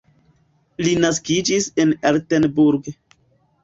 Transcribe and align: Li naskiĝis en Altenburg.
Li 0.87 0.95
naskiĝis 1.03 1.71
en 1.87 1.95
Altenburg. 2.15 2.95